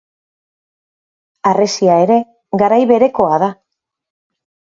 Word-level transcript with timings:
Harresia 1.49 1.99
ere 2.07 2.17
garai 2.63 2.81
berekoa 2.93 3.39
da. 3.45 3.53